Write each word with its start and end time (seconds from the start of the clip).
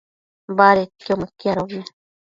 badedquio 0.57 1.13
mëquiadobi 1.21 1.79